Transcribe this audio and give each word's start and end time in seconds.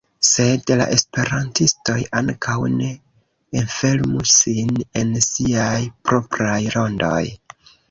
Sed 0.27 0.71
la 0.77 0.85
esperantistoj 0.93 1.97
ankaŭ 2.21 2.55
ne 2.79 2.89
enfermu 3.63 4.25
sin 4.33 4.73
en 5.03 5.15
siaj 5.29 5.77
propraj 6.11 6.59
rondoj. 6.81 7.25